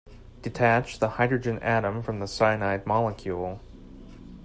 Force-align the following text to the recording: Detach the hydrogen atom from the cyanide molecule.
Detach 0.41 0.97
the 0.97 1.09
hydrogen 1.09 1.59
atom 1.59 2.01
from 2.01 2.19
the 2.21 2.27
cyanide 2.27 2.87
molecule. 2.87 3.59